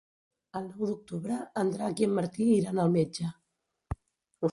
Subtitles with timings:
[0.59, 3.29] El nou d'octubre en Drac i en Martí iran al metge.